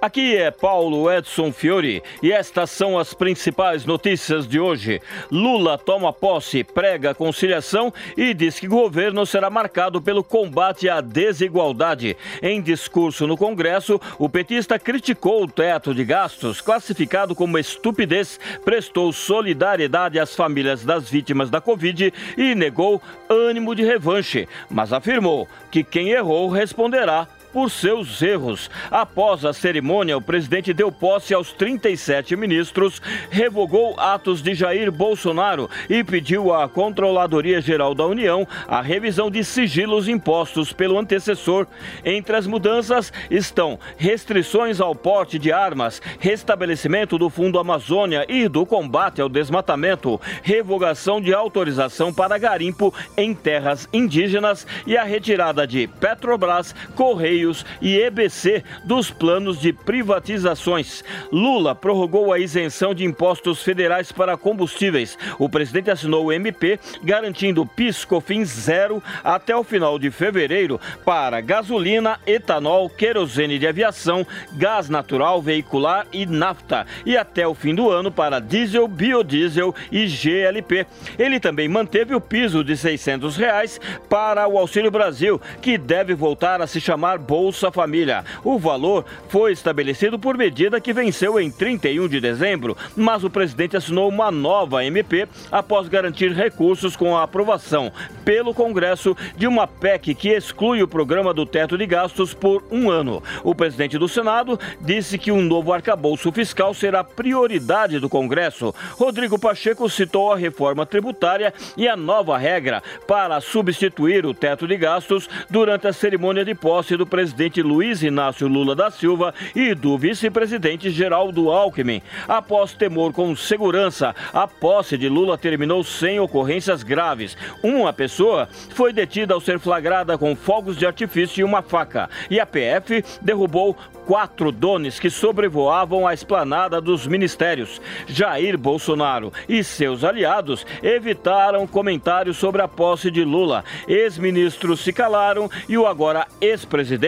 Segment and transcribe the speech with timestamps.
[0.00, 5.00] Aqui é Paulo Edson Fiore e estas são as principais notícias de hoje.
[5.32, 11.00] Lula toma posse, prega conciliação e diz que o governo será marcado pelo combate à
[11.00, 12.14] desigualdade.
[12.42, 19.10] Em discurso no Congresso, o petista criticou o teto de gastos, classificado como estupidez, prestou
[19.14, 25.82] solidariedade às famílias das vítimas da Covid e negou ânimo de revanche, mas afirmou que
[25.82, 27.26] quem errou responderá
[27.56, 28.68] por seus erros.
[28.90, 35.70] Após a cerimônia, o presidente deu posse aos 37 ministros, revogou atos de Jair Bolsonaro
[35.88, 41.66] e pediu à Controladoria Geral da União a revisão de sigilos impostos pelo antecessor.
[42.04, 48.66] Entre as mudanças estão restrições ao porte de armas, restabelecimento do Fundo Amazônia e do
[48.66, 55.86] combate ao desmatamento, revogação de autorização para garimpo em terras indígenas e a retirada de
[55.86, 57.45] Petrobras, Correio
[57.80, 61.04] e EBC dos planos de privatizações.
[61.30, 65.18] Lula prorrogou a isenção de impostos federais para combustíveis.
[65.38, 72.18] O presidente assinou o MP garantindo PIS/COFINS zero até o final de fevereiro para gasolina,
[72.26, 78.10] etanol, querosene de aviação, gás natural veicular e nafta e até o fim do ano
[78.10, 80.86] para diesel, biodiesel e GLP.
[81.18, 86.60] Ele também manteve o piso de 600 reais para o Auxílio Brasil, que deve voltar
[86.60, 88.24] a se chamar Bolsa Família.
[88.44, 93.76] O valor foi estabelecido por medida que venceu em 31 de dezembro, mas o presidente
[93.76, 97.92] assinou uma nova MP após garantir recursos com a aprovação
[98.24, 102.90] pelo Congresso de uma PEC que exclui o programa do teto de gastos por um
[102.90, 103.22] ano.
[103.42, 108.74] O presidente do Senado disse que um novo arcabouço fiscal será prioridade do Congresso.
[108.92, 114.76] Rodrigo Pacheco citou a reforma tributária e a nova regra para substituir o teto de
[114.76, 117.15] gastos durante a cerimônia de posse do presidente
[117.62, 122.02] Luiz Inácio Lula da Silva e do vice-presidente Geraldo Alckmin.
[122.28, 127.36] Após temor com segurança, a posse de Lula terminou sem ocorrências graves.
[127.62, 132.10] Uma pessoa foi detida ao ser flagrada com fogos de artifício e uma faca.
[132.30, 133.76] E a PF derrubou
[134.06, 137.80] quatro drones que sobrevoavam a esplanada dos ministérios.
[138.06, 143.64] Jair Bolsonaro e seus aliados evitaram comentários sobre a posse de Lula.
[143.88, 147.05] Ex-ministros se calaram e o agora ex-presidente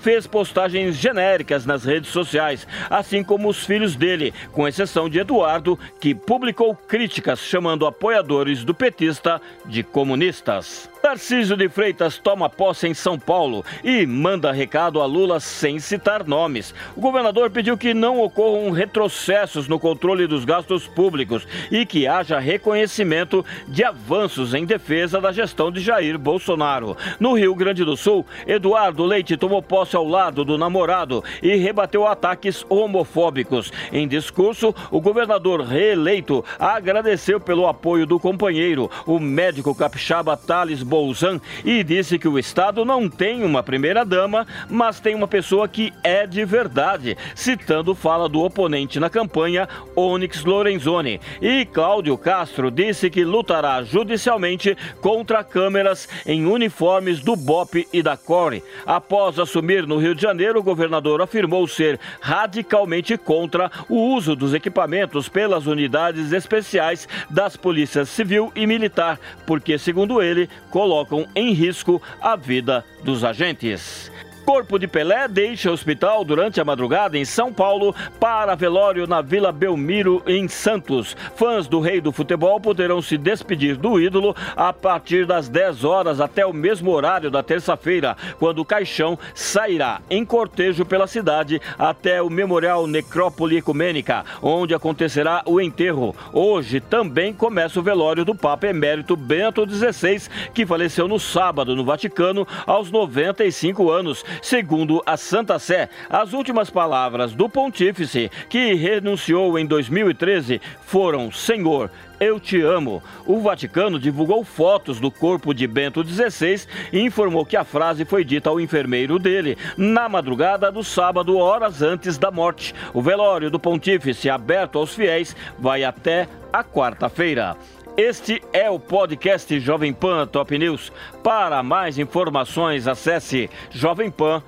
[0.00, 5.78] fez postagens genéricas nas redes sociais, assim como os filhos dele, com exceção de Eduardo,
[6.00, 10.88] que publicou críticas chamando apoiadores do petista de comunistas.
[11.04, 16.26] Tarcísio de Freitas toma posse em São Paulo e manda recado a Lula sem citar
[16.26, 16.74] nomes.
[16.96, 22.38] O governador pediu que não ocorram retrocessos no controle dos gastos públicos e que haja
[22.38, 26.96] reconhecimento de avanços em defesa da gestão de Jair Bolsonaro.
[27.20, 32.06] No Rio Grande do Sul, Eduardo Leite tomou posse ao lado do namorado e rebateu
[32.06, 33.72] ataques homofóbicos.
[33.92, 41.40] Em discurso, o governador reeleito agradeceu pelo apoio do companheiro, o médico capixaba Thales Bolzan
[41.64, 46.26] e disse que o Estado não tem uma primeira-dama, mas tem uma pessoa que é
[46.26, 51.20] de verdade, citando fala do oponente na campanha, Onyx Lorenzoni.
[51.40, 58.16] E Cláudio Castro disse que lutará judicialmente contra câmeras em uniformes do BOP e da
[58.16, 58.62] CORE.
[58.86, 64.54] Após assumir no Rio de Janeiro, o governador afirmou ser radicalmente contra o uso dos
[64.54, 72.00] equipamentos pelas unidades especiais das polícias civil e militar, porque, segundo ele, colocam em risco
[72.20, 74.10] a vida dos agentes.
[74.44, 79.22] Corpo de Pelé deixa o hospital durante a madrugada em São Paulo para velório na
[79.22, 81.16] Vila Belmiro, em Santos.
[81.34, 86.20] Fãs do Rei do Futebol poderão se despedir do ídolo a partir das 10 horas
[86.20, 92.20] até o mesmo horário da terça-feira, quando o caixão sairá em cortejo pela cidade até
[92.20, 96.14] o Memorial Necrópole Ecumênica, onde acontecerá o enterro.
[96.34, 101.84] Hoje também começa o velório do Papa Emérito Bento XVI, que faleceu no sábado no
[101.84, 109.58] Vaticano aos 95 anos Segundo a Santa Sé, as últimas palavras do pontífice, que renunciou
[109.58, 111.90] em 2013, foram: Senhor,
[112.20, 113.02] eu te amo.
[113.26, 118.24] O Vaticano divulgou fotos do corpo de Bento XVI e informou que a frase foi
[118.24, 122.74] dita ao enfermeiro dele na madrugada do sábado, horas antes da morte.
[122.92, 127.56] O velório do pontífice, aberto aos fiéis, vai até a quarta-feira.
[127.96, 130.90] Este é o podcast Jovem Pan Top News.
[131.22, 134.42] Para mais informações, acesse jovempan.com.br.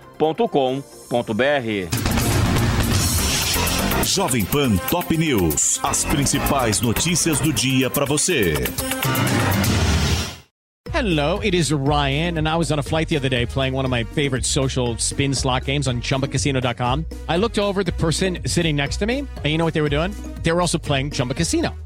[4.04, 5.78] Jovem Pan Top News.
[5.84, 8.54] As principais notícias do dia para você.
[10.92, 13.84] Hello, it is Ryan, and I was on a flight the other day playing one
[13.84, 17.04] of my favorite social spin slot games on chumbacasino.com.
[17.28, 19.90] I looked over the person sitting next to me, and you know what they were
[19.90, 20.10] doing?
[20.42, 21.74] They were also playing Chumba Casino.